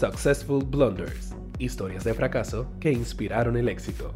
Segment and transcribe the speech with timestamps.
[0.00, 4.14] Successful Blunders, historias de fracaso que inspiraron el éxito.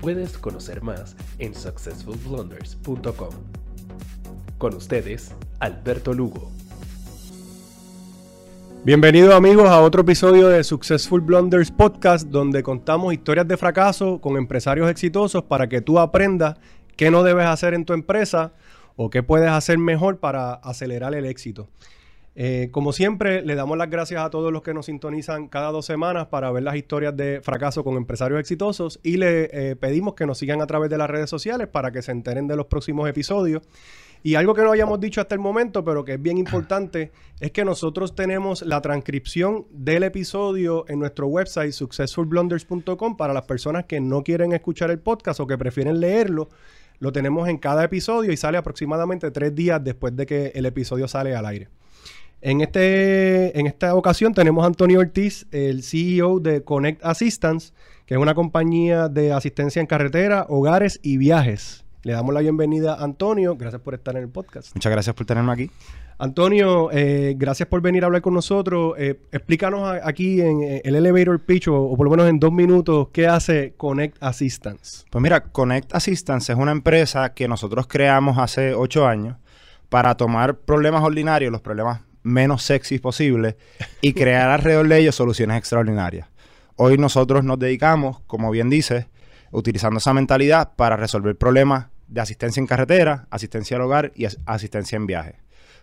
[0.00, 3.28] Puedes conocer más en successfulblunders.com.
[4.58, 6.50] Con ustedes, Alberto Lugo.
[8.82, 14.36] Bienvenidos amigos a otro episodio de Successful Blunders Podcast donde contamos historias de fracaso con
[14.36, 16.56] empresarios exitosos para que tú aprendas
[16.96, 18.52] qué no debes hacer en tu empresa
[18.96, 21.68] o qué puedes hacer mejor para acelerar el éxito.
[22.36, 25.84] Eh, como siempre, le damos las gracias a todos los que nos sintonizan cada dos
[25.86, 30.26] semanas para ver las historias de fracaso con empresarios exitosos y le eh, pedimos que
[30.26, 33.08] nos sigan a través de las redes sociales para que se enteren de los próximos
[33.08, 33.62] episodios.
[34.22, 37.50] Y algo que no hayamos dicho hasta el momento, pero que es bien importante, es
[37.52, 43.98] que nosotros tenemos la transcripción del episodio en nuestro website successfulblunders.com para las personas que
[43.98, 46.48] no quieren escuchar el podcast o que prefieren leerlo.
[47.00, 51.08] Lo tenemos en cada episodio y sale aproximadamente tres días después de que el episodio
[51.08, 51.79] sale al aire.
[52.42, 57.74] En, este, en esta ocasión tenemos a Antonio Ortiz, el CEO de Connect Assistance,
[58.06, 61.84] que es una compañía de asistencia en carretera, hogares y viajes.
[62.02, 63.56] Le damos la bienvenida a Antonio.
[63.56, 64.74] Gracias por estar en el podcast.
[64.74, 65.70] Muchas gracias por tenerme aquí.
[66.16, 68.94] Antonio, eh, gracias por venir a hablar con nosotros.
[68.96, 73.08] Eh, explícanos aquí en eh, el elevator pitch, o, por lo menos en dos minutos,
[73.12, 75.04] qué hace Connect Assistance.
[75.10, 79.36] Pues mira, Connect Assistance es una empresa que nosotros creamos hace ocho años
[79.90, 83.56] para tomar problemas ordinarios, los problemas menos sexys posibles
[84.00, 86.28] y crear alrededor de ellos soluciones extraordinarias.
[86.76, 89.06] Hoy nosotros nos dedicamos, como bien dices,
[89.50, 94.96] utilizando esa mentalidad para resolver problemas de asistencia en carretera, asistencia al hogar y asistencia
[94.96, 95.36] en viaje.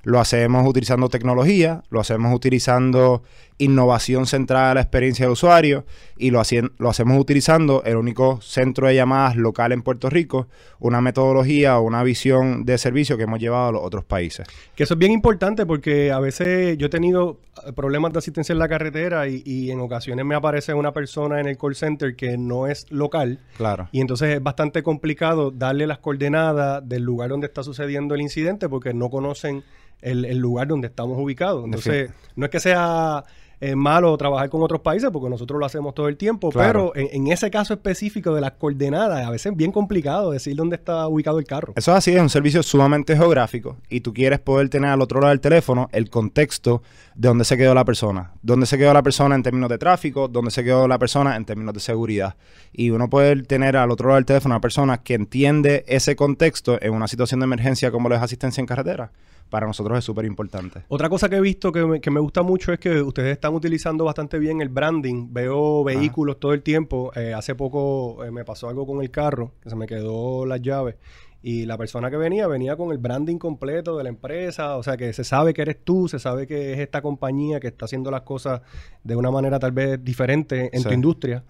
[0.04, 3.24] Lo hacemos utilizando tecnología, lo hacemos utilizando
[3.58, 5.86] innovación centrada a la experiencia de usuario
[6.18, 6.42] y lo,
[6.78, 10.48] lo hacemos utilizando el único centro de llamadas local en Puerto Rico,
[10.80, 14.48] una metodología o una visión de servicio que hemos llevado a los otros países.
[14.76, 18.54] Que eso es bien importante porque a veces yo he tenido eh, problemas de asistencia
[18.54, 22.16] en la carretera y, y en ocasiones me aparece una persona en el call center
[22.16, 23.40] que no es local.
[23.58, 23.90] Claro.
[23.92, 28.70] Y entonces es bastante complicado darle las coordenadas del lugar donde está sucediendo el incidente
[28.70, 29.64] porque no conocen
[30.02, 31.66] el, lugar donde estamos ubicados.
[31.66, 33.24] Entonces, no es que sea
[33.60, 37.28] es malo trabajar con otros países porque nosotros lo hacemos todo el tiempo, pero en,
[37.28, 41.40] ese caso específico de las coordenadas, a veces es bien complicado decir dónde está ubicado
[41.40, 41.74] el carro.
[41.76, 45.20] Eso es así, es un servicio sumamente geográfico y tú quieres poder tener al otro
[45.20, 46.84] lado del teléfono el contexto
[47.16, 50.28] de dónde se quedó la persona, dónde se quedó la persona en términos de tráfico,
[50.28, 52.36] dónde se quedó la persona en términos de seguridad.
[52.72, 56.16] Y uno puede tener al otro lado del teléfono a una persona que entiende ese
[56.16, 59.12] contexto en una situación de emergencia como lo es asistencia en carretera
[59.50, 60.84] para nosotros es súper importante.
[60.88, 64.40] Otra cosa que he visto que me, gusta mucho es que ustedes están utilizando bastante
[64.40, 65.34] bien el branding.
[65.34, 67.12] Veo vehículos todo el tiempo.
[67.16, 70.62] Eh, hace poco eh, me pasó algo con el carro, que se me quedó las
[70.62, 70.96] llaves.
[71.44, 74.98] Y la persona que venía, venía con el branding completo de la empresa, o sea
[74.98, 78.10] que se sabe que eres tú, se sabe que es esta compañía que está haciendo
[78.10, 78.62] las cosas
[79.04, 81.44] de una manera tal vez diferente en tu industria.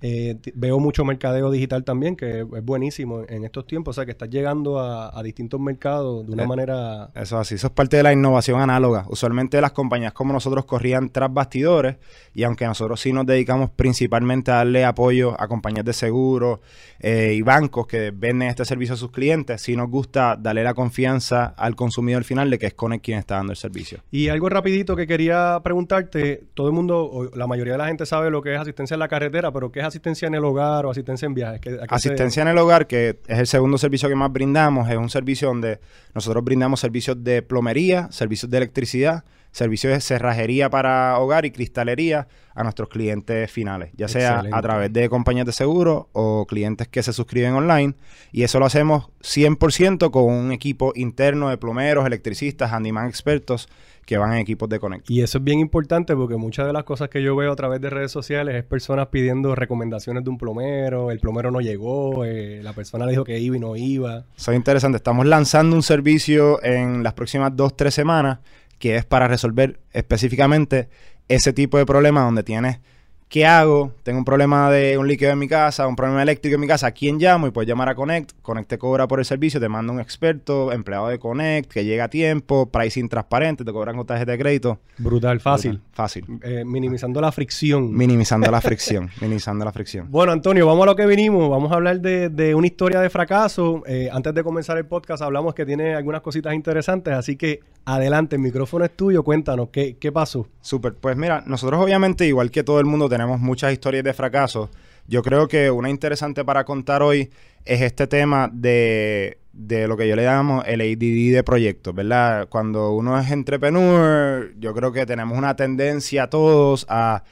[0.00, 4.12] Eh, veo mucho mercadeo digital también, que es buenísimo en estos tiempos, o sea que
[4.12, 7.10] estás llegando a, distintos mercados de una eh, manera...
[7.14, 9.04] Eso así, eso es parte de la innovación análoga.
[9.08, 11.96] Usualmente las compañías como nosotros corrían tras bastidores
[12.32, 16.60] y aunque nosotros sí nos dedicamos principalmente a darle apoyo a compañías de seguros
[17.00, 20.74] eh, y bancos que venden este servicio a sus clientes, si nos gusta darle la
[20.74, 23.98] confianza al consumidor final de que es Connect quien está dando el servicio.
[24.12, 28.30] Y algo rapidito que quería preguntarte, todo el mundo, la mayoría de la gente sabe
[28.30, 30.90] lo que es asistencia en la carretera, pero ¿qué es asistencia en el hogar o
[30.90, 31.78] asistencia en viajes?
[31.88, 35.48] Asistencia en el hogar, que es el segundo servicio que más brindamos, es un servicio
[35.48, 35.80] donde
[36.14, 42.28] nosotros brindamos servicios de plomería, servicios de electricidad, servicios de cerrajería para hogar y cristalería
[42.54, 47.02] a nuestros clientes finales, ya sea a través de compañías de seguro o clientes que
[47.02, 47.94] se suscriben online.
[48.32, 53.68] Y eso lo hacemos 100% con un equipo interno de plomeros, electricistas, handyman expertos
[54.08, 55.10] que van en equipos de Connect.
[55.10, 57.78] Y eso es bien importante porque muchas de las cosas que yo veo a través
[57.82, 62.62] de redes sociales es personas pidiendo recomendaciones de un plomero, el plomero no llegó, eh,
[62.62, 64.24] la persona dijo que iba y no iba.
[64.34, 64.96] Eso es interesante.
[64.96, 68.38] Estamos lanzando un servicio en las próximas dos, tres semanas
[68.78, 70.88] que es para resolver específicamente
[71.28, 72.80] ese tipo de problema donde tienes
[73.28, 73.92] ¿Qué hago?
[74.04, 76.86] Tengo un problema de un líquido en mi casa, un problema eléctrico en mi casa.
[76.86, 77.46] ¿A quién llamo?
[77.46, 78.32] Y puedes llamar a Connect.
[78.40, 82.04] Connect te cobra por el servicio, te manda un experto, empleado de Connect, que llega
[82.04, 84.78] a tiempo, pricing transparente, te cobran con tarjeta de crédito.
[84.96, 85.78] Brutal, fácil.
[85.92, 86.24] fácil.
[86.42, 87.94] Eh, minimizando la fricción.
[87.94, 89.10] Minimizando la fricción.
[89.20, 90.06] minimizando la fricción.
[90.10, 91.50] Bueno, Antonio, vamos a lo que vinimos.
[91.50, 93.82] Vamos a hablar de, una historia de fracaso.
[93.86, 97.12] Eh, antes de comenzar el podcast, hablamos que tiene algunas cositas interesantes.
[97.12, 99.22] Así que adelante, el micrófono es tuyo.
[99.22, 100.46] Cuéntanos, ¿qué, qué pasó?
[100.62, 100.94] Súper.
[100.94, 104.70] Pues mira, nosotros obviamente, igual que todo el mundo, tenemos muchas historias de fracaso.
[105.06, 107.30] Yo creo que una interesante para contar hoy
[107.64, 112.48] es este tema de, de lo que yo le llamo el ADD de proyectos, ¿verdad?
[112.48, 117.24] Cuando uno es entrepreneur, yo creo que tenemos una tendencia todos a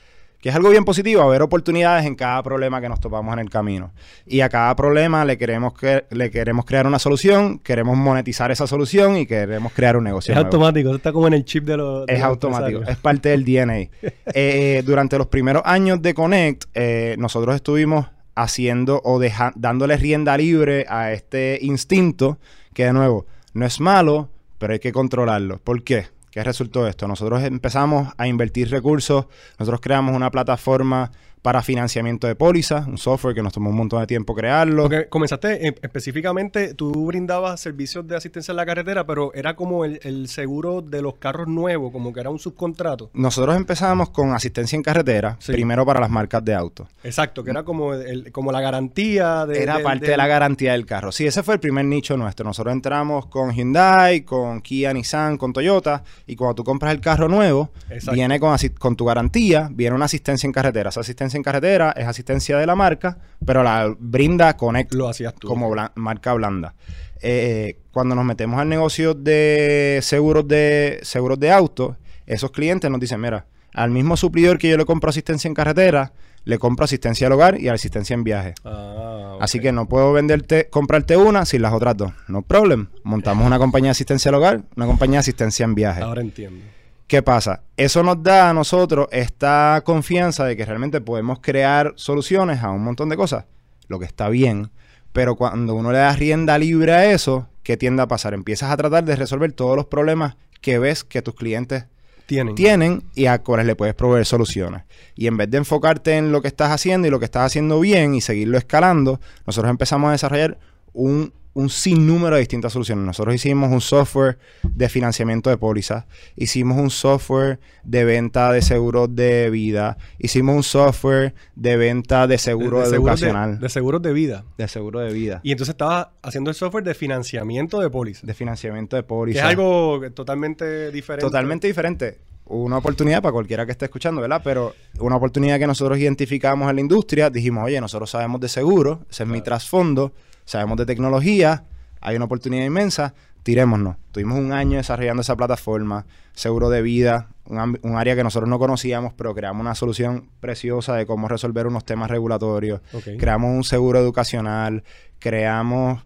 [0.46, 3.40] que es algo bien positivo, a ver oportunidades en cada problema que nos topamos en
[3.40, 3.90] el camino.
[4.24, 8.68] Y a cada problema le queremos, que, le queremos crear una solución, queremos monetizar esa
[8.68, 10.30] solución y queremos crear un negocio.
[10.30, 12.08] Es automático, está como en el chip de los...
[12.08, 13.88] es automático, es parte del DNA.
[14.34, 18.06] Eh, durante los primeros años de Connect, eh, nosotros estuvimos
[18.36, 19.20] haciendo o
[19.56, 22.38] dándole rienda libre a este instinto
[22.72, 24.28] que de nuevo no es malo,
[24.58, 25.58] pero hay que controlarlo.
[25.58, 26.06] ¿Por qué?
[26.36, 27.08] ¿Qué resultó esto?
[27.08, 29.24] Nosotros empezamos a invertir recursos,
[29.58, 31.10] nosotros creamos una plataforma
[31.46, 34.82] para financiamiento de pólizas, un software que nos tomó un montón de tiempo crearlo.
[34.82, 39.84] Porque comenzaste eh, específicamente, tú brindabas servicios de asistencia en la carretera, pero era como
[39.84, 43.10] el, seguro de los carros nuevos, como que era un subcontrato.
[43.14, 46.88] Nosotros empezamos con asistencia en carretera, primero para las marcas de autos.
[47.04, 47.92] Exacto, que era como,
[48.32, 49.62] como la garantía de...
[49.62, 51.12] Era parte de la garantía del carro.
[51.12, 52.44] Sí, ese fue el primer nicho nuestro.
[52.44, 57.28] Nosotros entramos con Hyundai, con Kia, Nissan, con Toyota, y cuando tú compras el carro
[57.28, 57.70] nuevo,
[58.10, 60.88] viene con, con tu garantía, viene una asistencia en carretera.
[60.88, 65.34] Esa asistencia en carretera es asistencia de la marca, pero la brinda Connect Lo hacías
[65.34, 66.74] tú, como marca blanda.
[67.20, 71.96] Eh, cuando nos metemos al negocio de seguros de seguros de autos,
[72.26, 76.12] esos clientes nos dicen, mira, al mismo suplidor que yo le compro asistencia en carretera,
[76.44, 78.54] le compro asistencia al hogar y asistencia en viaje.
[78.64, 82.12] Ah, Así que no puedo venderte, comprarte una sin las otras dos.
[82.28, 82.88] No problem.
[83.02, 86.02] Montamos una compañía de asistencia al hogar, una compañía de asistencia en viaje.
[86.02, 86.64] Ahora entiendo.
[87.06, 87.62] ¿Qué pasa?
[87.76, 92.82] Eso nos da a nosotros esta confianza de que realmente podemos crear soluciones a un
[92.82, 93.44] montón de cosas,
[93.86, 94.70] lo que está bien,
[95.12, 98.34] pero cuando uno le da rienda libre a eso, ¿qué tiende a pasar?
[98.34, 101.84] Empiezas a tratar de resolver todos los problemas que ves que tus clientes
[102.26, 104.82] tienen, tienen y a cuáles le puedes proveer soluciones.
[105.14, 107.78] Y en vez de enfocarte en lo que estás haciendo y lo que estás haciendo
[107.78, 110.58] bien y seguirlo escalando, nosotros empezamos a desarrollar
[110.92, 113.06] un un sinnúmero de distintas soluciones.
[113.06, 116.04] Nosotros hicimos un software de financiamiento de pólizas,
[116.36, 122.36] hicimos un software de venta de seguros de vida, hicimos un software de venta de
[122.36, 123.58] seguro educacional.
[123.58, 124.44] de, seguros de vida.
[124.58, 125.40] De seguro de vida.
[125.44, 128.26] Y entonces estaba haciendo el software de financiamiento de pólizas.
[128.26, 129.42] De financiamiento de pólizas.
[129.42, 131.24] Es algo totalmente diferente.
[131.24, 132.18] Totalmente diferente
[132.48, 134.40] una oportunidad para cualquiera que esté escuchando, ¿verdad?
[134.44, 139.00] Pero una oportunidad que nosotros identificamos en la industria, dijimos, oye, nosotros sabemos de seguro,
[139.10, 140.12] ese es mi trasfondo,
[140.46, 141.64] sabemos de tecnología,
[142.00, 143.96] hay una oportunidad inmensa, tirémonos.
[144.12, 149.12] Tuvimos un año desarrollando esa plataforma, seguro de vida, un, área que nosotros no conocíamos,
[149.12, 152.80] pero creamos una solución preciosa de cómo resolver unos temas regulatorios.
[153.18, 154.82] Creamos un seguro educacional,
[155.18, 156.04] creamos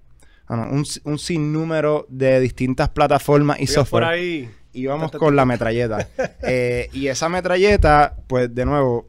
[0.48, 4.04] un, sinnúmero de distintas plataformas y software.
[4.04, 4.50] Por ahí.
[4.72, 6.08] Y vamos con la metralleta.
[6.42, 9.06] Eh, y esa metralleta, pues de nuevo,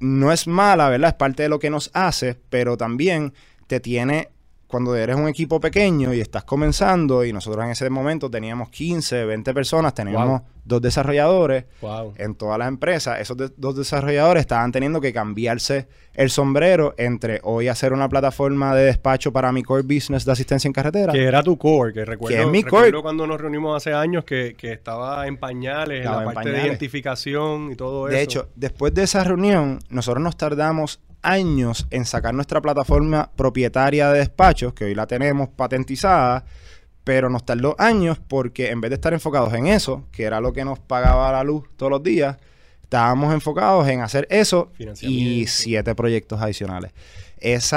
[0.00, 1.10] no es mala, ¿verdad?
[1.10, 3.34] Es parte de lo que nos hace, pero también
[3.66, 4.30] te tiene
[4.68, 9.24] cuando eres un equipo pequeño y estás comenzando, y nosotros en ese momento teníamos 15,
[9.24, 11.64] 20 personas, teníamos dos desarrolladores
[12.18, 17.68] en todas las empresas, esos dos desarrolladores estaban teniendo que cambiarse el sombrero entre hoy
[17.68, 21.14] hacer una plataforma de despacho para mi core business de asistencia en carretera.
[21.14, 22.92] Que era tu core, que recuerdo, que es mi core.
[23.00, 27.74] cuando nos reunimos hace años que, estaba en pañales, en la parte de identificación y
[27.74, 28.14] todo eso.
[28.14, 34.10] De hecho, después de esa reunión, nosotros nos tardamos años en sacar nuestra plataforma propietaria
[34.10, 36.44] de despachos, que hoy la tenemos patentizada,
[37.04, 40.52] pero nos tardó años porque en vez de estar enfocados en eso, que era lo
[40.52, 42.36] que nos pagaba la luz todos los días,
[42.82, 46.92] estábamos enfocados en hacer eso y siete proyectos adicionales.
[47.40, 47.76] Ese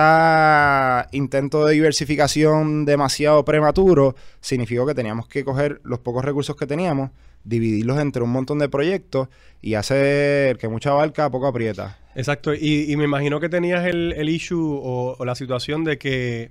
[1.12, 7.12] intento de diversificación demasiado prematuro significó que teníamos que coger los pocos recursos que teníamos,
[7.43, 9.27] dividirlos entre un montón de proyectos
[9.62, 11.98] y hacer que mucha barca poco aprieta.
[12.15, 16.50] Exacto, y, me imagino que tenías el, el issue o, la situación de que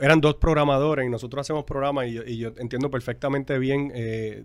[0.00, 4.44] eran dos programadores y nosotros hacemos programas y yo, entiendo perfectamente bien, eh,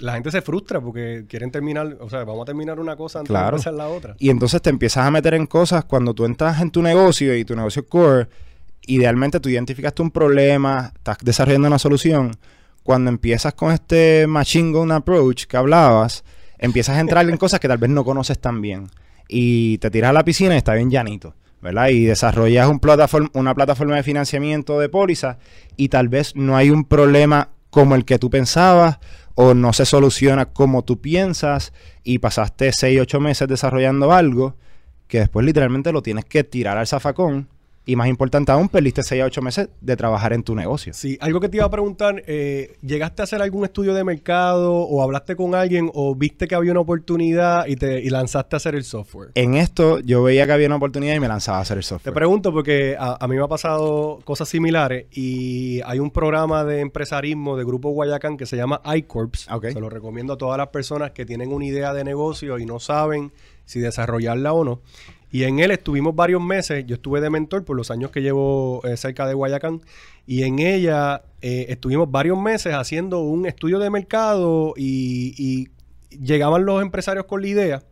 [0.00, 3.34] la gente se frustra porque quieren terminar, o sea, vamos a terminar una cosa antes
[3.34, 4.16] de empezar la otra.
[4.18, 7.44] Y entonces te empiezas a meter en cosas cuando tú entras en tu negocio y
[7.44, 8.26] tu negocio core,
[8.86, 12.32] idealmente tú identificaste un problema, estás desarrollando una solución,
[12.90, 16.24] cuando empiezas con este machine gun approach que hablabas,
[16.58, 18.88] empiezas a entrar en cosas que tal vez no conoces tan bien
[19.28, 21.90] y te tiras a la piscina y está bien llanito, ¿verdad?
[21.90, 22.80] Y desarrollas un
[23.34, 25.38] una plataforma de financiamiento de póliza
[25.76, 28.98] y tal vez no hay un problema como el que tú pensabas
[29.36, 34.56] o no se soluciona como tú piensas y pasaste 6, 8 meses desarrollando algo
[35.06, 37.46] que después literalmente lo tienes que tirar al zafacón
[37.86, 40.92] Y más importante aún, perdiste 6 a 8 meses de trabajar en tu negocio.
[40.92, 44.74] Sí, algo que te iba a preguntar, eh, ¿llegaste a hacer algún estudio de mercado
[44.74, 48.58] o hablaste con alguien o viste que había una oportunidad y te y lanzaste a
[48.58, 49.30] hacer el software?
[49.34, 51.88] En esto yo veía que había una oportunidad y me lanzaba a hacer el Te
[51.88, 52.14] software.
[52.14, 56.80] pregunto porque a, a mí me ha pasado cosas similares y hay un programa de
[56.80, 59.48] empresarismo de Grupo Guayacán que se llama iCorps.
[59.72, 62.78] Se lo recomiendo a todas las personas que tienen una idea de negocio y no
[62.78, 63.32] saben
[63.64, 64.80] si desarrollarla o no.
[65.32, 68.80] Y en él estuvimos varios meses, yo estuve de mentor por los años que llevo
[68.84, 69.80] eh, cerca de Guayacán,
[70.26, 75.68] y en ella eh, estuvimos varios meses haciendo un estudio de mercado y, y
[76.16, 77.82] llegaban los empresarios con la idea.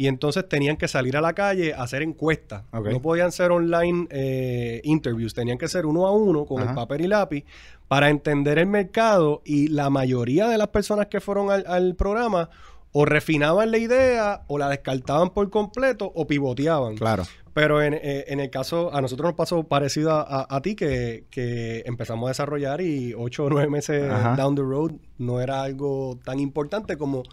[0.00, 2.62] Y entonces tenían que salir a la calle a hacer encuestas.
[2.72, 6.70] No podían ser online eh, interviews, tenían que ser uno a uno con Ajá.
[6.70, 7.44] el papel y lápiz
[7.88, 9.42] para entender el mercado.
[9.44, 12.48] Y la mayoría de las personas que fueron al, al programa
[12.92, 16.96] o refinaban la idea o la descartaban por completo o pivoteaban.
[16.96, 17.24] Claro.
[17.54, 21.24] Pero en, eh, en el caso, a nosotros nos pasó parecido a, a- ti, que,
[21.30, 24.36] que empezamos a desarrollar y ocho o nueve meses Ajá.
[24.36, 27.24] down the road no era algo tan importante como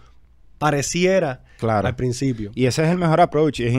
[0.58, 1.88] pareciera Claro.
[1.88, 2.52] al principio.
[2.56, 3.60] Y ese es el mejor approach.
[3.60, 3.74] Y es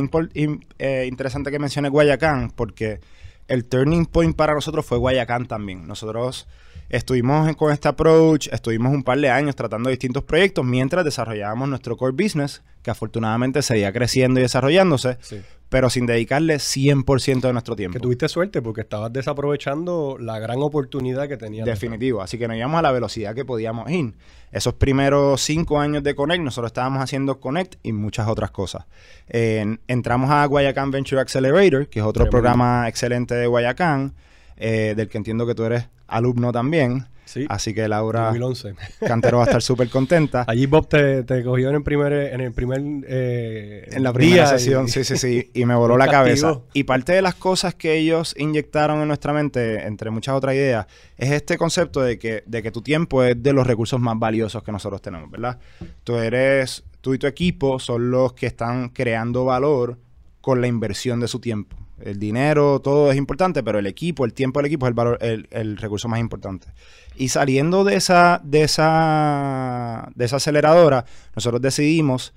[0.78, 3.00] eh, interesante que mencione Guayacán porque
[3.48, 5.86] el turning point para nosotros fue Guayacán también.
[5.86, 6.46] Nosotros
[6.88, 11.96] estuvimos con este approach, estuvimos un par de años tratando distintos proyectos mientras desarrollábamos nuestro
[11.96, 15.40] core business, que afortunadamente seguía creciendo y desarrollándose, Sí.
[15.68, 17.94] Pero sin dedicarle 100% de nuestro tiempo.
[17.94, 21.66] Que tuviste suerte porque estabas desaprovechando la gran oportunidad que tenías.
[21.66, 22.22] Definitivo.
[22.22, 24.14] Así que nos íbamos a la velocidad que podíamos ir.
[24.52, 28.84] Esos primeros cinco años de Connect, nosotros estábamos haciendo Connect y muchas otras cosas.
[29.28, 32.30] En- entramos a Guayacán Venture Accelerator, que es otro Tremendo.
[32.30, 34.14] programa excelente de Guayacán,
[34.56, 37.06] eh, del que entiendo que tú eres alumno también.
[37.26, 37.44] Sí.
[37.50, 38.74] Así que Laura 2011.
[39.00, 40.44] Cantero va a estar súper contenta.
[40.46, 44.44] Allí Bob te, te cogió en el primer, en el primer eh, En la primera
[44.48, 46.48] día y- sesión, sí, sí, sí, y me voló la castigo.
[46.48, 46.60] cabeza.
[46.72, 50.86] Y parte de las cosas que ellos inyectaron en nuestra mente, entre muchas otras ideas,
[51.18, 54.62] es este concepto de que, de que tu tiempo es de los recursos más valiosos
[54.62, 55.58] que nosotros tenemos, ¿verdad?
[56.04, 59.98] Tú eres, tú y tu equipo son los que están creando valor
[60.40, 61.76] con la inversión de su tiempo.
[62.00, 65.18] El dinero, todo es importante, pero el equipo, el tiempo del equipo es el valor,
[65.22, 66.68] el, el recurso más importante.
[67.16, 72.34] Y saliendo de esa, de esa, de esa aceleradora, nosotros decidimos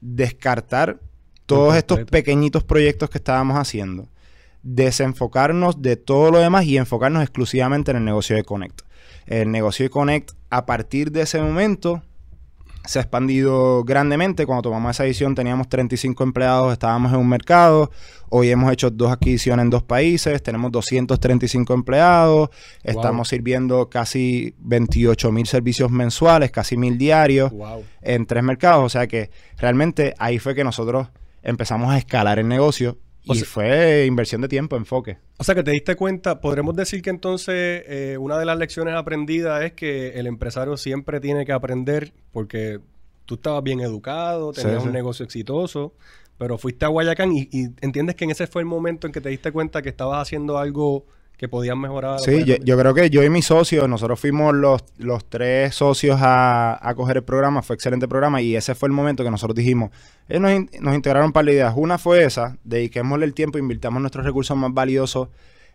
[0.00, 0.98] descartar
[1.44, 4.08] todos estos pequeñitos proyectos que estábamos haciendo,
[4.62, 8.82] desenfocarnos de todo lo demás y enfocarnos exclusivamente en el negocio de Connect.
[9.26, 12.02] El negocio de Connect, a partir de ese momento,
[12.84, 14.46] se ha expandido grandemente.
[14.46, 17.90] Cuando tomamos esa decisión teníamos 35 empleados, estábamos en un mercado.
[18.28, 22.50] Hoy hemos hecho dos adquisiciones en dos países, tenemos 235 empleados,
[22.84, 27.84] estamos sirviendo casi 28 mil servicios mensuales, casi mil diarios Wow.
[28.02, 28.84] en tres mercados.
[28.84, 31.08] O sea que realmente ahí fue que nosotros
[31.42, 35.18] empezamos a escalar el negocio O y sea- fue inversión de tiempo, enfoque.
[35.38, 38.94] O sea que te diste cuenta, podremos decir que entonces eh, una de las lecciones
[38.94, 42.80] aprendidas es que el empresario siempre tiene que aprender porque
[43.26, 44.88] tú estabas bien educado, Sí, tenías sí.
[44.88, 45.94] un negocio exitoso,
[46.38, 49.20] pero fuiste a Guayacán y, y entiendes que en ese fue el momento en que
[49.20, 51.04] te diste cuenta que estabas haciendo algo
[51.40, 52.20] que podías mejorar.
[52.20, 56.18] Sí, yo, yo creo que yo y mis socios, nosotros fuimos los, los tres socios
[56.20, 59.56] a, a coger el programa, fue excelente programa y ese fue el momento que nosotros
[59.56, 59.90] dijimos,
[60.28, 61.72] ellos nos, in- nos integraron un par de ideas.
[61.74, 65.28] Una fue esa, dediquémosle el tiempo, invirtamos nuestros recursos más valiosos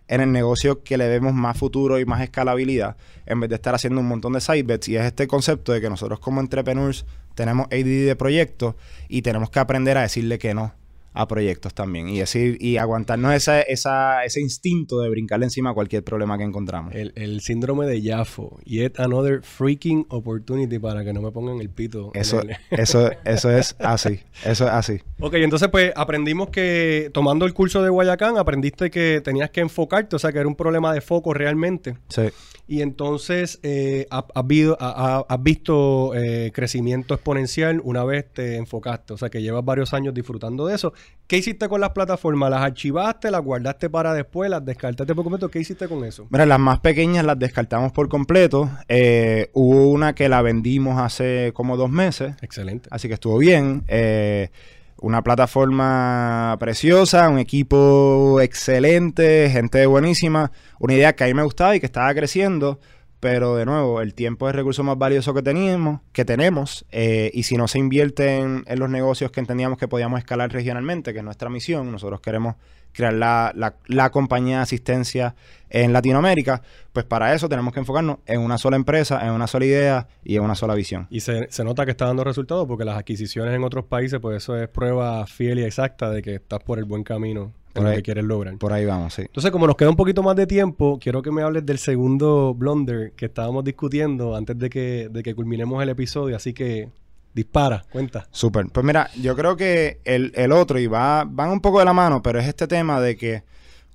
[0.07, 2.95] en el negocio que le demos más futuro y más escalabilidad,
[3.25, 4.88] en vez de estar haciendo un montón de side bets.
[4.89, 8.75] Y es este concepto de que nosotros como entrepreneurs tenemos ADD de proyectos
[9.10, 10.74] y tenemos que aprender a decirle que no
[11.15, 15.74] a proyectos también y decir y aguantarnos esa, esa, ese instinto de brincarle encima a
[15.74, 16.93] cualquier problema que encontramos.
[16.93, 18.60] El, el síndrome de Yafo.
[18.65, 22.12] Yet another freaking opportunity para que no me pongan el pito.
[22.13, 24.19] Eso, el- eso, eso es así.
[24.43, 25.00] Eso es así.
[25.19, 30.15] Ok, entonces pues aprendimos que tomando el curso de Guayacán aprendiste que tenías que enfocarte,
[30.15, 31.95] o sea que era un problema de foco realmente.
[32.10, 32.24] Sí.
[32.67, 38.25] Y entonces eh, ha- has, vido- ha- ha- has visto eh, crecimiento exponencial una vez
[38.34, 40.91] te enfocaste, o sea que llevas varios años disfrutando de eso.
[41.28, 42.52] ¿Qué hiciste con las plataformas?
[42.52, 45.50] ¿Las archivaste, las guardaste para después, las descartaste por completo?
[45.50, 46.28] ¿Qué hiciste con eso?
[46.30, 48.70] Mira, las más pequeñas las descartamos por completo.
[48.88, 52.36] Eh, hubo una que la vendimos hace como dos meses.
[52.44, 52.90] Excelente.
[52.92, 53.84] Así que estuvo bien.
[53.88, 54.50] Eh,
[54.98, 60.52] una plataforma preciosa, un equipo excelente, gente buenísima.
[60.80, 62.80] Una idea que a mí me gustaba y que estaba creciendo.
[63.25, 66.86] Pero de nuevo, el tiempo es el recurso más valioso que teníamos, que tenemos.
[66.91, 70.51] eh, y si no se invierte en, en los negocios que entendíamos que podíamos escalar
[70.53, 72.53] regionalmente, que es nuestra misión, nosotros queremos
[72.91, 75.34] crear la, la- la compañía de asistencia
[75.72, 76.62] en Latinoamérica,
[76.94, 80.36] pues para eso tenemos que enfocarnos en una sola empresa, en una sola idea y
[80.36, 81.08] en una sola visión.
[81.10, 84.38] Y se, se nota que está dando resultados porque las adquisiciones en otros países, pues
[84.38, 87.51] eso es prueba fiel y exacta de que estás por el buen camino.
[87.75, 87.98] Por en lo ahí.
[87.98, 88.58] que quieres lograr.
[88.58, 89.22] Por ahí vamos, sí.
[89.24, 92.53] Entonces, como nos queda un poquito más de tiempo, quiero que me hables del segundo
[92.55, 96.36] blunder que estábamos discutiendo antes de que, de que culminemos el episodio.
[96.36, 96.89] Así que
[97.34, 98.27] dispara, cuenta.
[98.32, 98.67] Súper.
[98.72, 101.94] Pues mira, yo creo que el, el otro, y va, van un poco de la
[101.94, 103.44] mano, pero es este tema de que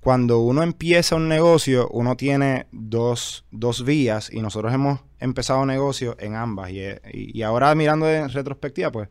[0.02, 6.16] cuando uno empieza un negocio, uno tiene dos, dos vías y nosotros hemos empezado negocio
[6.18, 6.70] en ambas.
[6.70, 9.08] Y, y- y ahora mirando en retrospectiva, pues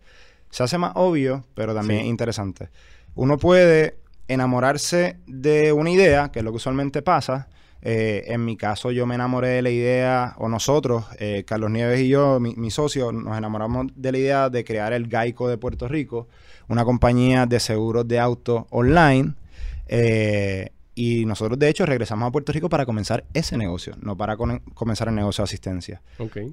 [0.49, 2.07] se hace más obvio, pero también Sí.
[2.07, 2.69] interesante.
[3.15, 3.97] Uno puede
[4.29, 7.49] enamorarse de una idea, que es lo que usualmente pasa.
[7.81, 11.99] Eh, en mi caso, yo me enamoré de la idea, o nosotros, eh, Carlos Nieves
[12.01, 15.57] y yo, mi, mi socio, nos enamoramos de la idea de crear el Geico de
[15.57, 16.27] Puerto Rico,
[16.67, 19.33] una compañía de seguros de auto online.
[19.87, 24.35] Eh, y nosotros, de hecho, regresamos a Puerto Rico para comenzar ese negocio, no para
[24.35, 26.01] comenzar el negocio de asistencia.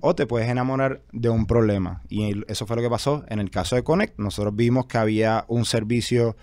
[0.00, 2.02] O te puedes enamorar de un problema.
[2.08, 4.16] Y eso fue lo que pasó en el caso de Connect.
[4.18, 6.36] Nosotros vimos que había un servicio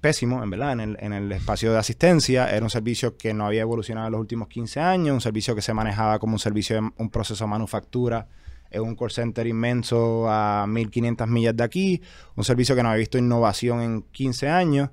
[0.00, 2.50] pésimo, en verdad, en el, en el espacio de asistencia.
[2.50, 5.62] Era un servicio que no había evolucionado en los últimos 15 años, un servicio que
[5.62, 8.26] se manejaba como un servicio de un proceso de manufactura
[8.70, 12.02] en un call center inmenso a 1500 millas de aquí,
[12.36, 14.90] un servicio que no había visto innovación en 15 años.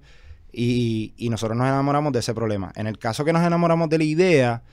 [0.51, 2.71] Y, y nosotros nos enamoramos de ese problema.
[2.75, 4.63] En el caso que nos enamoramos de la idea,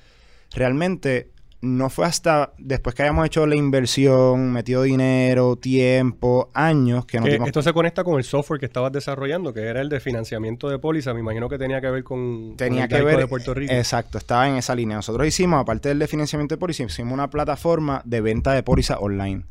[0.54, 1.30] realmente
[1.62, 7.30] no fue hasta después que hayamos hecho la inversión, metido dinero, tiempo, años, que Que
[7.30, 10.68] dimos esto se conecta con el software que estabas desarrollando, que era el de financiamiento
[10.68, 11.14] de póliza.
[11.14, 13.72] Me imagino que tenía que ver con, tenía con el que ver de Puerto Rico.
[13.72, 17.30] exacto estaba en esa línea nosotros hicimos aparte del de financiamiento de póliza hicimos una
[17.30, 19.44] plataforma de venta de póliza online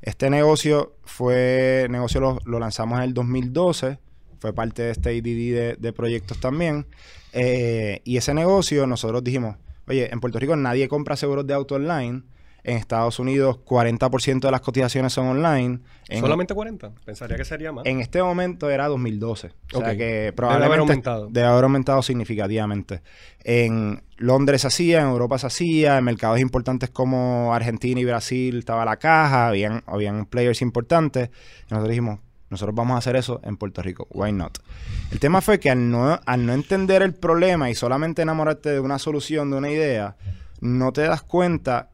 [0.00, 3.98] este negocio fue negocio lo, lo lanzamos en el 2012
[4.40, 6.86] fue parte de este IDD de, de proyectos también
[7.34, 9.56] Eh, y ese negocio nosotros dijimos
[9.88, 12.22] oye en Puerto Rico nadie compra seguros de auto online
[12.64, 16.92] en Estados Unidos 40% de las cotizaciones son online en, ¿Solamente 40?
[17.04, 17.86] Pensaría que sería más.
[17.86, 19.52] en este momento era 2012.
[19.74, 21.28] O sea que Debe probablemente haber aumentado.
[21.30, 23.02] debe haber aumentado significativamente.
[23.44, 28.58] En Londres se hacía, en Europa se hacía, en mercados importantes como Argentina y Brasil
[28.58, 31.28] estaba la caja, habían, habían players importantes.
[31.28, 34.06] Y nosotros dijimos, nosotros vamos a hacer eso en Puerto Rico.
[34.10, 34.58] Why not?
[35.10, 38.80] El tema fue que al no, al no entender el problema y solamente enamorarte de
[38.80, 40.16] una solución, de una idea,
[40.60, 41.90] no te das cuenta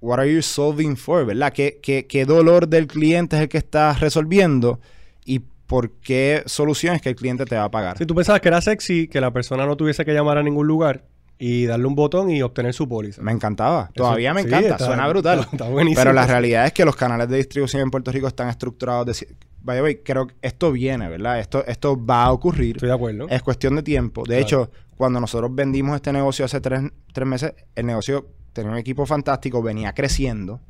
[0.00, 1.52] what are you solving for, ¿verdad?
[1.52, 4.80] ¿Qué, qué, qué dolor del cliente es el que estás resolviendo
[5.24, 7.98] y por qué solución es que el cliente te va a pagar?
[7.98, 10.66] Si tú pensabas que era sexy, que la persona no tuviese que llamar a ningún
[10.66, 11.04] lugar
[11.38, 13.22] y darle un botón y obtener su póliza.
[13.22, 13.90] Me encantaba.
[13.94, 14.68] Todavía me sí, encanta.
[14.72, 15.40] está- Suena brutal.
[15.40, 16.00] está- está buenísimo.
[16.02, 19.28] Pero la realidad es que los canales de distribución en Puerto Rico están estructurados de...
[19.62, 21.38] By the way, creo que esto viene, ¿verdad?
[21.40, 22.76] Esto, esto va a ocurrir.
[22.76, 23.26] Estoy de acuerdo.
[23.28, 24.22] Es cuestión de tiempo.
[24.22, 24.42] De Claro.
[24.42, 29.04] hecho, cuando nosotros vendimos este negocio hace tres, tres meses, el negocio tenía un equipo
[29.06, 30.60] fantástico, venía creciendo,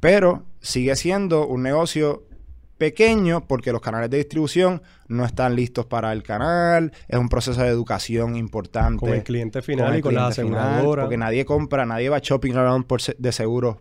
[0.00, 2.24] pero sigue siendo un negocio
[2.78, 7.62] pequeño porque los canales de distribución no están listos para el canal, es un proceso
[7.62, 8.98] de educación importante.
[9.00, 11.04] con el cliente final el y con las aseguradoras.
[11.04, 13.76] Porque nadie compra, nadie va shopping around por se- de seguros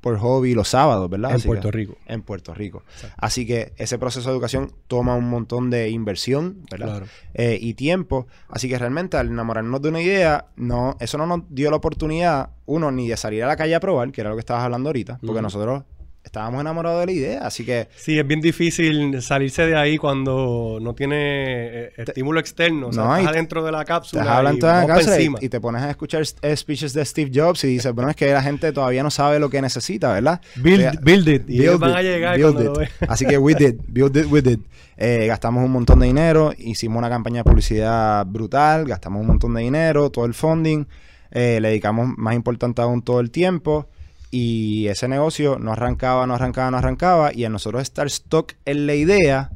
[0.00, 1.30] por hobby los sábados, ¿verdad?
[1.30, 1.96] en Así Puerto que- Rico.
[2.06, 2.82] En Puerto Rico.
[2.94, 3.16] Exacto.
[3.18, 6.86] Así que ese proceso de educación toma un montón de inversión, ¿verdad?
[6.88, 7.06] Claro.
[7.34, 8.26] eh, y tiempo.
[8.48, 12.50] Así que realmente al enamorarnos de una idea, no, eso no nos dio la oportunidad,
[12.66, 14.88] uno, ni de salir a la calle a probar, que era lo que estabas hablando
[14.88, 15.84] ahorita, porque nosotros
[16.24, 17.40] estábamos enamorados de la idea.
[17.46, 22.88] Así que Sí, es bien difícil salirse de ahí cuando no tiene eh, estímulo externo.
[22.88, 24.22] O sea, No, estás adentro de la cápsula.
[24.22, 27.30] estás hablando y de la casa y, te pones a escuchar eh, speeches de Steve
[27.34, 30.40] Jobs y dices, bueno, es que la gente todavía no sabe lo que necesita, ¿verdad?
[30.56, 31.48] Build, O sea, build it.
[31.48, 32.90] Y ellos Build van it, a llegar build cuando it.
[33.00, 33.12] lo.
[33.12, 34.58] Así que we did, build it, we did.
[34.96, 39.54] Eh, gastamos un montón de dinero, hicimos una campaña de publicidad brutal, gastamos un montón
[39.54, 40.84] de dinero, todo el funding,
[41.30, 43.88] eh, le dedicamos más importante aún todo el tiempo
[44.30, 48.86] y ese negocio no arrancaba, no arrancaba, no arrancaba y a nosotros estar stock en
[48.86, 49.50] la idea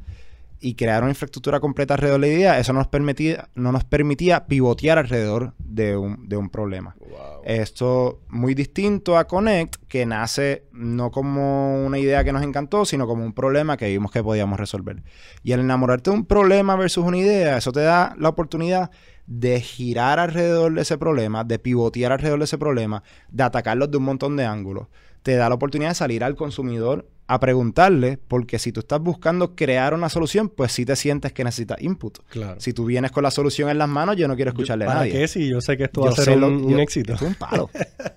[0.64, 3.84] y crear una infraestructura completa alrededor de la idea, eso no nos permitía, no nos
[3.84, 6.96] permitía pivotear alrededor de un, de un problema.
[7.44, 13.06] Esto muy distinto a Connect, que nace no como una idea que nos encantó, sino
[13.06, 15.02] como un problema que vimos que podíamos resolver.
[15.42, 18.90] Y al enamorarte de un problema versus una idea, eso te da la oportunidad
[19.26, 23.96] de girar alrededor de ese problema, de pivotear alrededor de ese problema, de atacarlos de
[23.96, 24.88] un montón de ángulos.
[25.22, 29.56] Te da la oportunidad de salir al consumidor a preguntarle, porque si tú estás buscando
[29.56, 32.18] crear una solución, pues sí te sientes que necesitas input.
[32.28, 32.60] Claro.
[32.60, 35.00] Si tú vienes con la solución en las manos, yo no quiero escucharle a ¿Para
[35.00, 35.12] nadie.
[35.12, 35.26] qué?
[35.28, 37.14] Si yo sé que esto Yo va a ser un, lo- un yo- éxito.
[37.14, 37.70] Esto es un palo.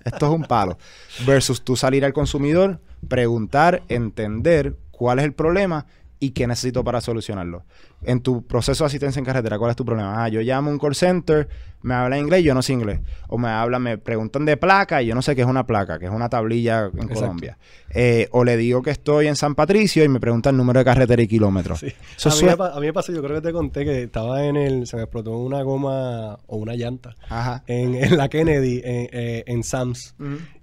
[0.04, 0.76] esto es un palo.
[1.26, 5.86] Versus tú salir al consumidor, preguntar, entender cuál es el problema
[6.20, 7.64] y qué necesito para solucionarlo.
[8.02, 10.24] En tu proceso de asistencia en carretera, ¿cuál es tu problema?
[10.24, 11.48] Ah, yo llamo a un call center,
[11.82, 13.00] me habla inglés, yo no sé inglés.
[13.28, 15.98] O me hablan, me preguntan de placa y yo no sé qué es una placa,
[15.98, 17.58] que es una tablilla en Colombia.
[17.90, 20.84] Eh, o le digo que estoy en San Patricio y me preguntan el número de
[20.84, 21.82] carretera y kilómetros.
[21.82, 21.92] a, mí
[22.42, 24.96] me, a, mí me, pasó, yo creo que te conté que estaba en el, se
[24.96, 27.14] me explotó una goma o una llanta
[27.66, 30.14] En, la Kennedy, en, eh, Sams.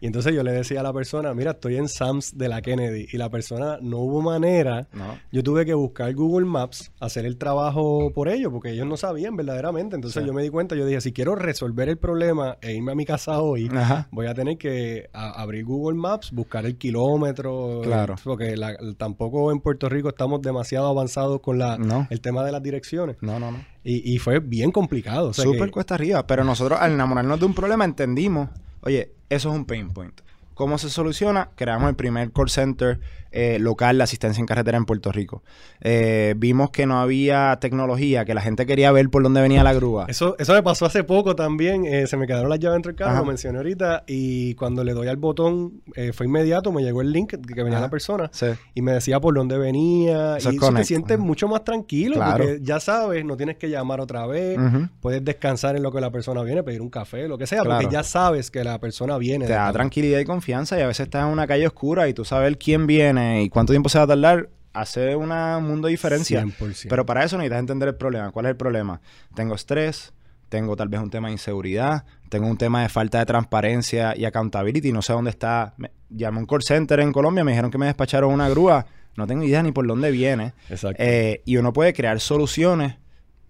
[0.02, 3.08] Y entonces yo le decía a la persona, mira, estoy en Sams de la Kennedy.
[3.12, 4.88] Y la persona, no hubo manera.
[5.32, 9.38] Yo tuve que buscar Google Maps, hacer el trabajo por ellos, porque ellos no sabían
[9.38, 9.96] verdaderamente.
[9.96, 12.96] Entonces yo me di cuenta, yo dije, si quiero resolver el problema e irme a
[12.96, 13.70] mi casa hoy,
[14.12, 17.82] voy a tener que abrir Google Maps, buscar el kilómetro.
[17.84, 18.16] Claro.
[18.24, 18.56] porque
[18.98, 23.18] tampoco en Puerto Rico estamos demasiado avanzados con la, el tema de las direcciones.
[23.22, 23.64] No, no, no.
[23.84, 25.32] Y, fue bien complicado.
[25.32, 26.26] Súper cuesta arriba.
[26.26, 28.50] Pero nosotros al enamorarnos de un problema entendimos,
[28.82, 30.22] oye, eso es un pain point.
[30.56, 31.50] ¿Cómo se soluciona?
[31.56, 33.00] Creamos el primer call center
[33.36, 35.44] eh, local de asistencia en carretera en Puerto Rico.
[35.82, 39.74] Eh, vimos que no había tecnología, que la gente quería ver por dónde venía la
[39.74, 40.06] grúa.
[40.08, 41.86] Eso, eso me pasó hace poco también.
[41.86, 44.06] Eh, se me quedaron las llaves dentro del carro, lo mencioné ahorita.
[44.08, 45.82] Y cuando le doy al botón,
[46.14, 48.32] fue inmediato, me llegó el link que venía la persona.
[48.74, 50.38] Y me decía por dónde venía.
[50.40, 52.16] y eso te sientes mucho más tranquilo.
[52.16, 54.58] Porque ya sabes, no tienes que llamar otra vez.
[55.02, 57.64] Puedes descansar en lo que la persona viene, pedir un café, lo que sea.
[57.66, 59.46] Porque ya sabes que la persona viene.
[59.46, 60.80] Te da tranquilidad y confianza.
[60.80, 63.74] Y a veces estás en una calle oscura y tú sabes quién viene y cuánto
[63.74, 65.30] tiempo se va a tardar, hace un
[65.64, 66.46] mundo de diferencia.
[66.90, 68.32] Pero para eso necesitas entender el problema.
[68.32, 69.02] ¿Cuál es el problema?
[69.34, 70.14] Tengo estrés,
[70.50, 74.26] tengo tal vez un tema de inseguridad, tengo un tema de falta de transparencia y
[74.26, 75.74] accountability, no sé dónde está.
[75.78, 78.86] Me, llamé a un call center en Colombia, me dijeron que me despacharon una grúa,
[79.16, 80.54] no tengo idea ni por dónde viene.
[80.98, 82.96] Eh, y uno puede crear soluciones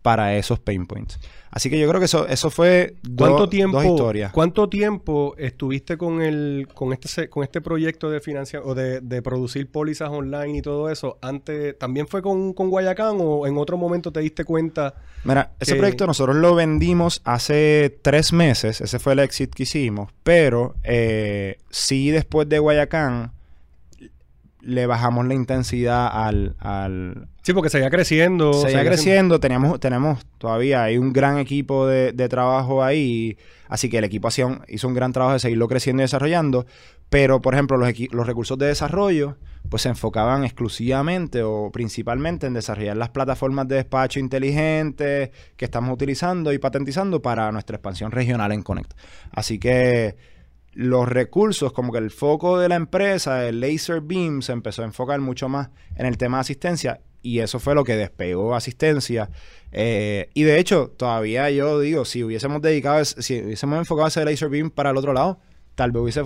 [0.05, 1.19] para esos pain points.
[1.49, 4.31] Así que yo creo que eso, eso fue ¿Cuánto tiempo, dos historias.
[4.31, 9.71] ¿Cuánto tiempo estuviste con el, con este, con este proyecto de financiación o de, producir
[9.71, 11.17] pólizas online y todo eso?
[11.23, 14.93] Antes, ¿también fue con, con, Guayacán o en otro momento te diste cuenta?
[15.23, 20.11] Mira, ese proyecto nosotros lo vendimos hace tres meses, ese fue el exit que hicimos,
[20.21, 23.31] pero eh, sí después de Guayacán
[24.65, 28.51] le bajamos la intensidad al, al sí, porque seguía creciendo.
[28.53, 34.03] Seguía, creciendo, teníamos, tenemos todavía, hay un gran equipo de, trabajo ahí, así que el
[34.03, 36.65] equipo hacía hizo un gran trabajo de seguirlo creciendo y desarrollando,
[37.09, 39.37] pero por ejemplo los, los recursos de desarrollo
[39.69, 45.93] pues se enfocaban exclusivamente o principalmente en desarrollar las plataformas de despacho inteligentes que estamos
[45.93, 48.93] utilizando y patentizando para nuestra expansión regional en Connect.
[49.31, 50.15] Así que
[50.75, 54.85] los recursos, como que el foco de la empresa, el laser beam, se empezó a
[54.85, 59.31] enfocar mucho más en el tema de asistencia y eso fue lo que despegó asistencia.
[59.71, 64.49] Eh, y de hecho, todavía yo digo, si hubiésemos dedicado, si hubiésemos enfocado ese laser
[64.49, 65.39] beam para el otro lado,
[65.75, 66.23] tal vez hubiese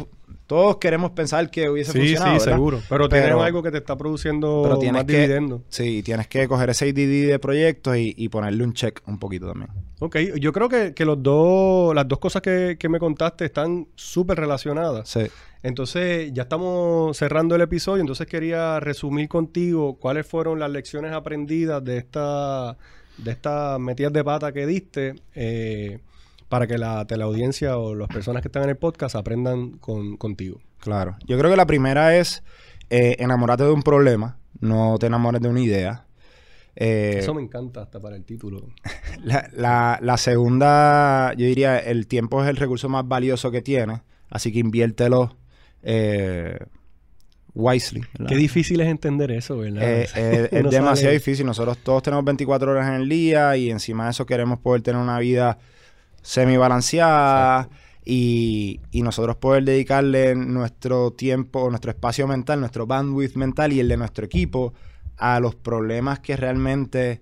[0.49, 2.39] todos queremos pensar que hubiese funcionado.
[2.39, 2.81] Sí, sí, seguro.
[2.89, 6.71] Pero, pero algo que te está produciendo pero tienes más que, Sí, tienes que coger
[6.71, 9.69] ese IDD de proyectos y, ponerle un check un poquito también.
[9.99, 15.07] Ok, yo creo que, los dos, las dos cosas que, me contaste están súper relacionadas.
[15.07, 15.27] Sí.
[15.61, 21.83] Entonces, ya estamos cerrando el episodio, entonces quería resumir contigo cuáles fueron las lecciones aprendidas
[21.83, 22.75] de esta,
[23.17, 25.13] de estas metidas de pata que diste.
[25.35, 25.99] Eh,
[26.49, 30.59] para que la teleaudiencia o las personas que están en el podcast aprendan contigo.
[30.79, 31.15] Claro.
[31.25, 32.43] Yo creo que la primera es
[32.89, 36.05] eh, enamorarte de un problema, no te enamores de una idea.
[36.75, 38.67] Eh, Eso me encanta hasta para el título.
[39.23, 44.59] La, segunda, yo diría, el tiempo es el recurso más valioso que tienes, así que
[44.59, 45.37] inviértelo
[45.83, 46.57] eh,
[47.53, 48.01] wisely.
[48.27, 49.83] Qué difícil es entender eso, ¿verdad?
[50.15, 51.45] es demasiado difícil.
[51.45, 54.99] Nosotros todos tenemos 24 horas en el día y encima de eso queremos poder tener
[54.99, 55.59] una vida
[56.21, 57.69] semi balanceada
[58.05, 63.87] y, y, nosotros poder dedicarle nuestro tiempo, nuestro espacio mental, nuestro bandwidth mental y el
[63.87, 64.73] de nuestro equipo
[65.17, 67.21] a los problemas que realmente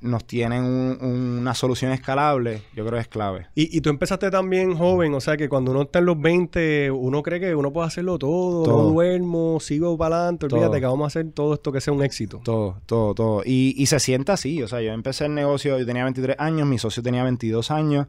[0.00, 3.46] nos tienen una solución escalable, yo creo que es clave.
[3.54, 6.90] Y, y, tú empezaste también joven, o sea que cuando uno está en los 20,
[6.90, 11.04] uno cree que uno puede hacerlo todo, no duermo, sigo para adelante, olvídate que vamos
[11.04, 12.40] a hacer todo esto que sea un éxito.
[12.44, 13.42] Todo, todo, todo.
[13.44, 16.66] Y, y se siente así, o sea, yo empecé el negocio, yo tenía 23 años,
[16.66, 18.06] mi socio tenía 22 años,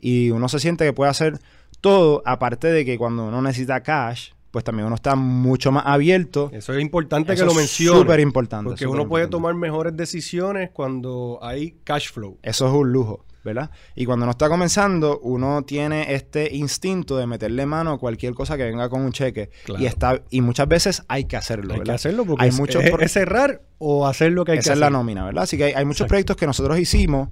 [0.00, 1.38] y uno se siente que puede hacer
[1.80, 6.48] todo, aparte de que cuando uno necesita cash, pues también uno está mucho más abierto.
[6.50, 8.00] Eso es importante que lo menciones.
[8.00, 8.70] Súper importante.
[8.70, 12.38] Porque uno puede tomar mejores decisiones cuando hay cash flow.
[12.42, 13.70] Eso es un lujo, ¿verdad?
[13.94, 18.56] Y cuando uno está comenzando, uno tiene este instinto de meterle mano a cualquier cosa
[18.56, 19.50] que venga con un cheque.
[19.78, 22.82] Y está y muchas veces hay que hacerlo, Hay que hacerlo porque hay es, muchos
[22.82, 24.72] es, cerrar o hacer lo que hay que hacer.
[24.72, 25.42] Esa es la nómina, ¿verdad?
[25.42, 27.28] Así que hay, muchos proyectos que nosotros hicimos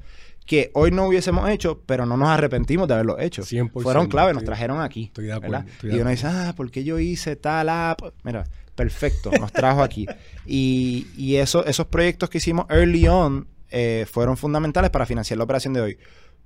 [0.46, 3.42] que hoy no hubiésemos hecho, pero no nos arrepentimos de haberlo hecho.
[3.42, 5.04] 100%, Fueron clave, nos trajeron aquí.
[5.04, 5.64] Estoy de acuerdo.
[5.82, 8.00] y uno dice, ah, ¿por qué yo hice tal app?
[8.22, 10.06] Mira, perfecto, nos trajo aquí.
[10.46, 15.44] Y, y eso, esos proyectos que hicimos early on eh, fueron fundamentales para financiar la
[15.44, 15.98] operación de hoy.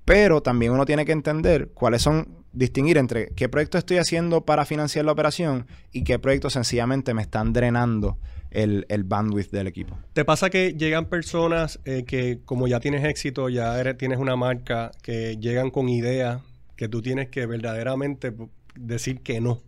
[0.05, 4.65] Pero también uno tiene que entender cuáles son, distinguir entre qué proyectos estoy haciendo para
[4.65, 8.17] financiar la operación y qué proyectos sencillamente me están drenando
[8.51, 9.97] el, el bandwidth del equipo.
[10.13, 14.37] ¿Te pasa que llegan personas eh, que como ya tienes éxito, ya eres- tienes una
[14.37, 16.41] marca, que llegan con ideas
[16.77, 18.33] que tú tienes que verdaderamente
[18.75, 19.63] decir que no?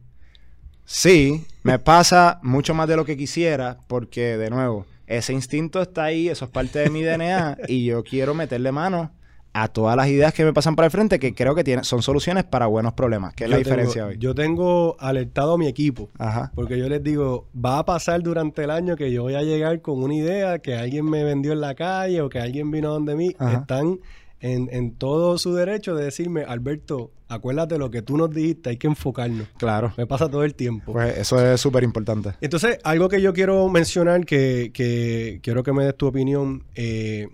[0.84, 6.04] Sí, me pasa mucho más de lo que quisiera porque, de nuevo, ese instinto está
[6.04, 9.12] ahí, eso es parte de mi DNA y yo quiero meterle mano
[9.52, 12.02] a todas las ideas que me pasan por el frente que creo que tienen, son
[12.02, 14.16] soluciones para buenos problemas, que es la tengo- diferencia hoy.
[14.18, 16.08] Yo tengo alertado a mi equipo.
[16.18, 16.52] Ajá.
[16.54, 19.80] Porque yo les digo, va a pasar durante el año que yo voy a llegar
[19.80, 23.16] con una idea que alguien me vendió en la calle o que alguien vino donde
[23.16, 23.34] mí.
[23.38, 23.58] Ajá.
[23.58, 23.98] Están
[24.40, 28.76] en, en todo su derecho de decirme, Alberto, acuérdate lo que tú nos dijiste, hay
[28.76, 29.48] que enfocarnos.
[29.58, 29.92] Claro.
[29.98, 30.92] Me pasa todo el tiempo.
[30.92, 32.34] Pues eso es súper importante.
[32.40, 37.28] Entonces, algo que yo quiero mencionar, que, que quiero que me des tu opinión, eh,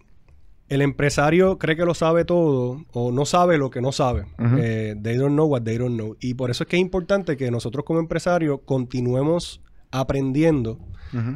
[0.68, 4.26] el empresario cree que lo sabe todo o no sabe lo que no sabe.
[4.58, 6.16] Eh, they don't know what they don't know.
[6.20, 10.78] Y por eso es que es importante que nosotros como empresarios continuemos aprendiendo.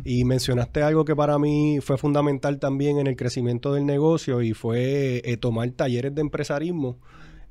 [0.04, 4.52] Y mencionaste algo que para mí fue fundamental también en el crecimiento del negocio y
[4.52, 6.98] fue eh, tomar talleres de empresarismo.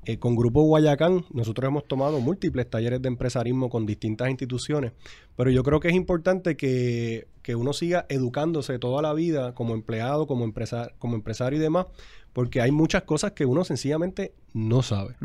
[0.05, 4.93] Eh, con Grupo Guayacán, nosotros hemos tomado múltiples talleres de empresarismo con distintas instituciones,
[5.35, 9.73] pero yo creo que es importante que, que uno siga educándose toda la vida como
[9.73, 11.87] empleado, como, empresa- como empresario y demás,
[12.33, 15.15] porque hay muchas cosas que uno sencillamente no sabe.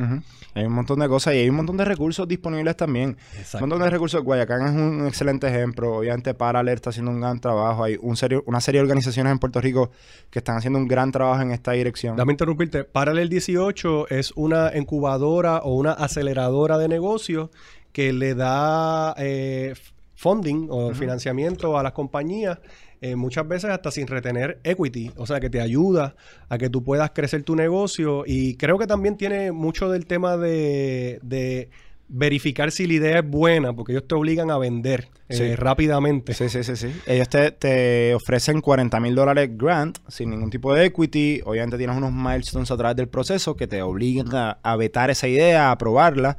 [0.55, 3.17] Hay un montón de cosas y hay un montón de recursos disponibles también.
[3.55, 4.23] Un montón de recursos.
[4.23, 5.97] Guayacán es un excelente ejemplo.
[5.99, 7.85] Obviamente Paralel está haciendo un gran trabajo.
[7.85, 9.91] Hay un serio, una serie de organizaciones en Puerto Rico
[10.31, 12.17] que están haciendo un gran trabajo en esta dirección.
[12.17, 12.85] Dame interrumpirte.
[12.85, 17.51] Paralel 18 es una incubadora o una aceleradora de negocios
[17.93, 19.75] que le da eh,
[20.17, 22.59] funding o financiamiento a las compañías,
[23.01, 26.17] eh, muchas veces hasta sin retener equity, o sea, que te ayuda
[26.49, 30.37] a que tú puedas crecer tu negocio y creo que también tiene mucho del tema
[30.37, 31.71] de, de
[32.09, 36.35] verificar si la idea es buena, porque ellos te obligan a vender eh, rápidamente.
[36.35, 36.93] Sí, sí, sí, sí.
[37.07, 41.41] Ellos te, te ofrecen 40 mil dólares grant sin ningún tipo de equity.
[41.45, 45.29] Obviamente tienes unos milestones a través del proceso que te obligan a, a vetar esa
[45.29, 46.37] idea, a aprobarla.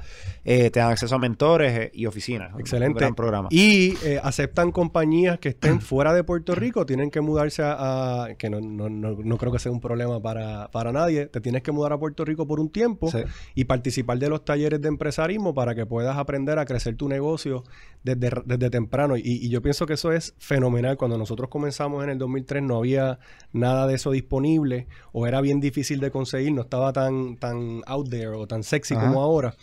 [0.48, 2.54] Eh, te dan acceso a mentores eh, y oficinas.
[2.54, 3.00] Un Excelente.
[3.00, 3.48] gran programa.
[3.52, 8.36] Y eh, aceptan compañías que estén fuera de Puerto Rico, tienen que mudarse a, a-
[8.36, 11.64] que no, no, no, no creo que sea un problema para, para nadie, te tienes
[11.64, 13.24] que mudar a Puerto Rico por un tiempo Sí.
[13.56, 17.64] y participar de los talleres de empresarismo para que puedas aprender a crecer tu negocio
[18.04, 19.18] desde, desde temprano.
[19.18, 20.96] Y, y yo pienso que eso es fenomenal.
[20.96, 23.18] Cuando nosotros comenzamos en el 2003 no había
[23.52, 28.10] nada de eso disponible o era bien difícil de conseguir, no estaba tan, tan out
[28.12, 29.08] there o tan sexy Ajá.
[29.08, 29.56] como ahora.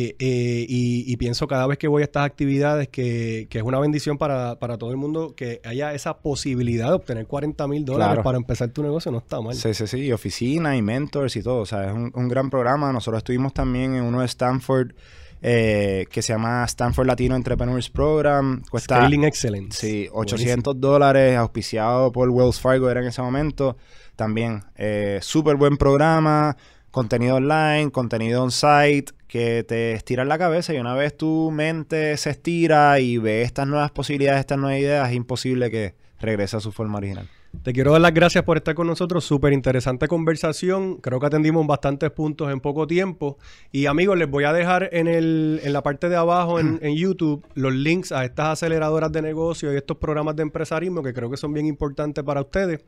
[0.00, 3.64] Eh, eh, y, y pienso cada vez que voy a estas actividades que, que es
[3.64, 7.84] una bendición para, para todo el mundo que haya esa posibilidad de obtener 40 mil
[7.84, 8.22] dólares Claro.
[8.22, 9.54] para empezar tu negocio, no está mal.
[9.56, 12.48] Sí, sí, sí, y oficina y mentors y todo, o sea, es un, un gran
[12.48, 12.92] programa.
[12.92, 14.92] Nosotros estuvimos también en uno de Stanford
[15.40, 18.62] eh, que se llama Stanford Latino Entrepreneurs Program.
[18.70, 19.78] Cuesta Scaling Excellence.
[19.80, 20.20] sí, Buenísimo.
[20.20, 23.76] 800 dólares, auspiciado por Wells Fargo era en ese momento.
[24.16, 26.56] También, eh, súper buen programa,
[26.90, 32.30] contenido online, contenido on-site, que te estira la cabeza y una vez tu mente se
[32.30, 36.72] estira y ve estas nuevas posibilidades, estas nuevas ideas, es imposible que regrese a su
[36.72, 37.28] forma original.
[37.62, 39.24] Te quiero dar las gracias por estar con nosotros.
[39.24, 40.96] Súper interesante conversación.
[40.96, 43.38] Creo que atendimos bastantes puntos en poco tiempo.
[43.72, 46.94] Y amigos, les voy a dejar en, el, en la parte de abajo en, en
[46.94, 51.30] YouTube los links a estas aceleradoras de negocio y estos programas de empresarismo que creo
[51.30, 52.80] que son bien importantes para ustedes.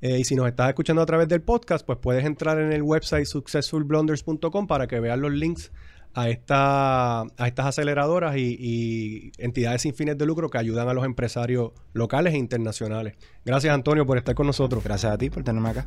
[0.00, 2.82] Eh, y si nos estás escuchando a través del podcast, pues puedes entrar en el
[2.82, 5.72] website successfulblunders.com para que veas los links
[6.14, 10.94] a, esta, a estas aceleradoras y, y entidades sin fines de lucro que ayudan a
[10.94, 13.14] los empresarios locales e internacionales.
[13.44, 14.82] Gracias, Antonio, por estar con nosotros.
[14.82, 15.86] Gracias a ti por tenerme acá.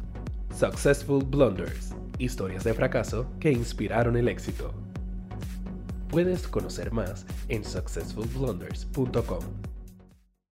[0.56, 1.96] Successful Blunders.
[2.18, 4.74] Historias de fracaso que inspiraron el éxito.
[6.10, 9.79] Puedes conocer más en successfulblunders.com.